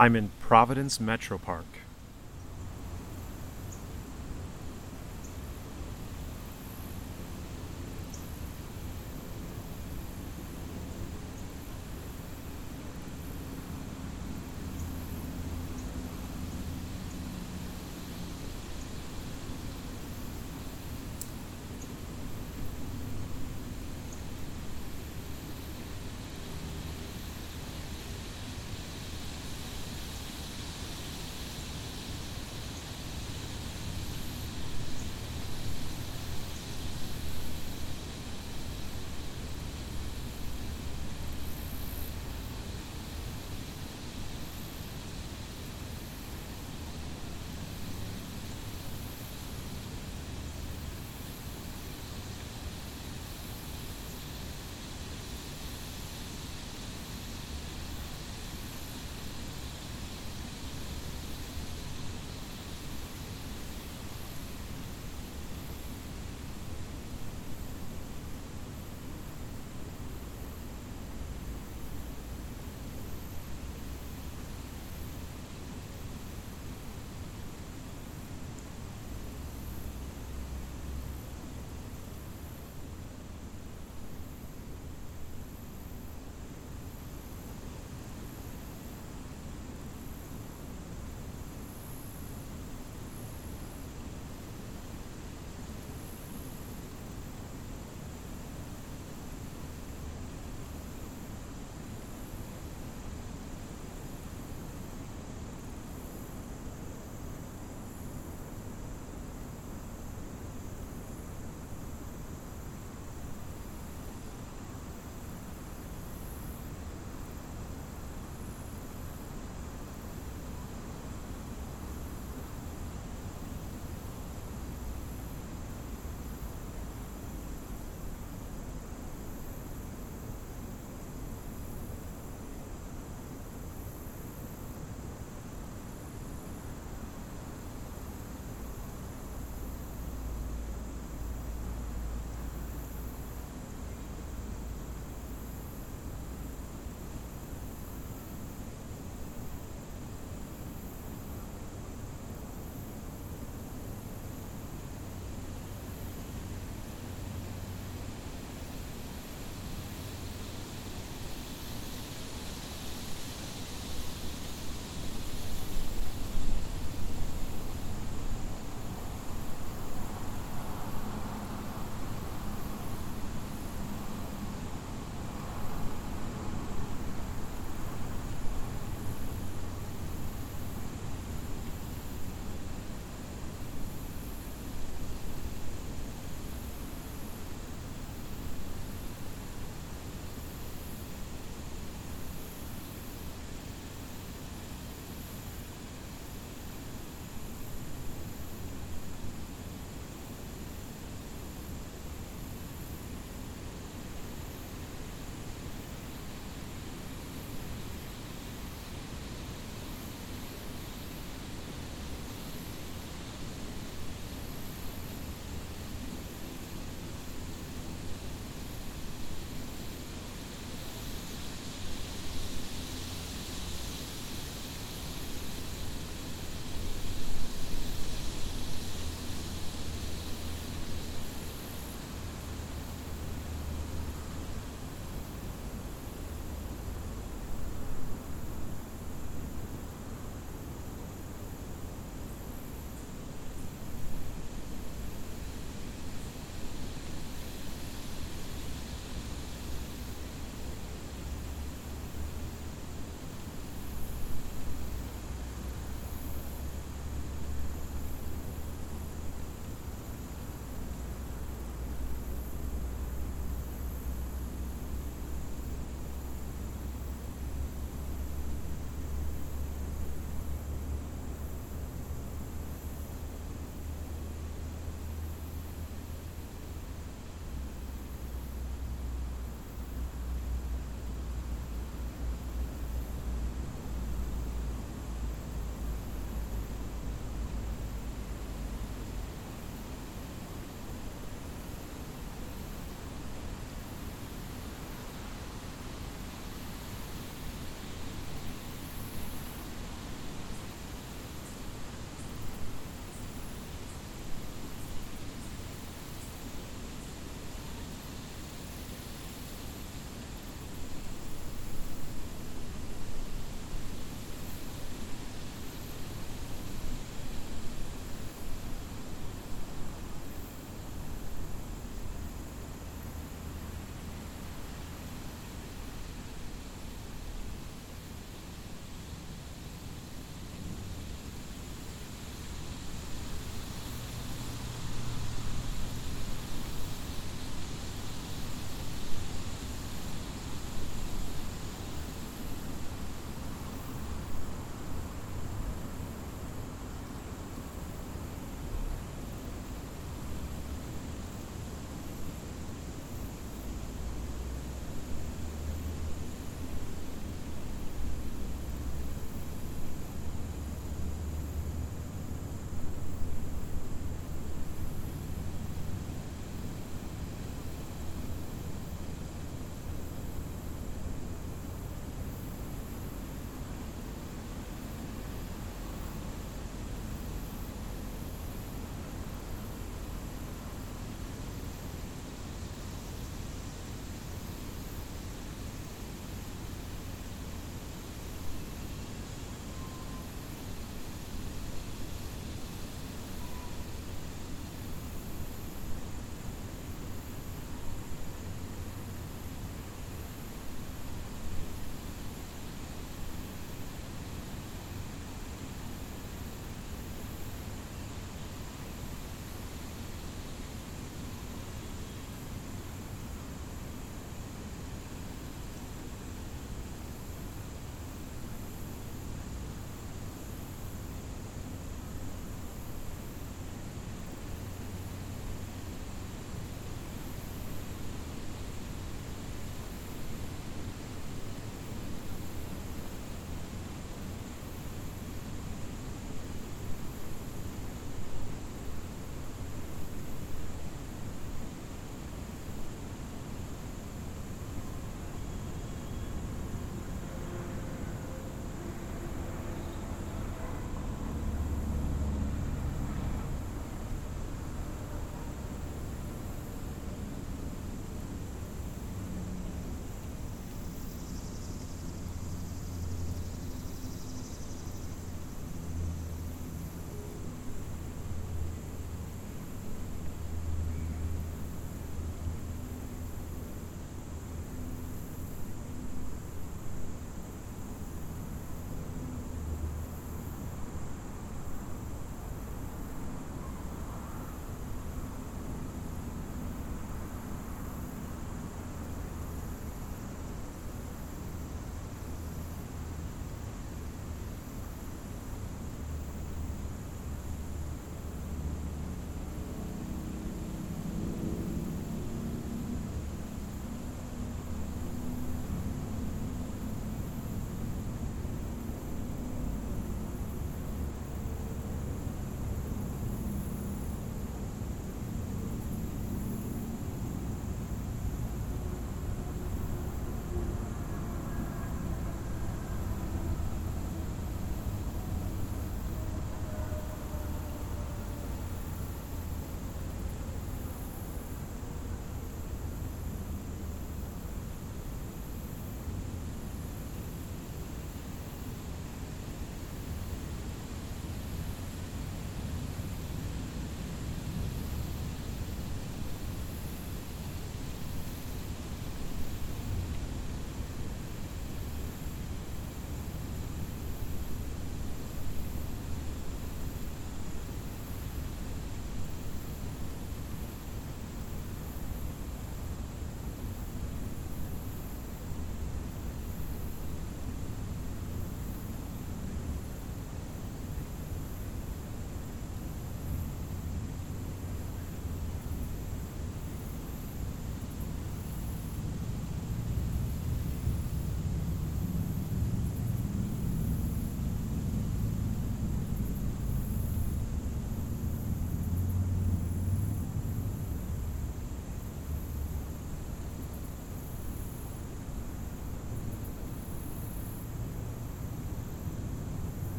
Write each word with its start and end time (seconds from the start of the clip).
I'm 0.00 0.14
in 0.14 0.30
Providence 0.38 1.00
Metro 1.00 1.38
Park. 1.38 1.66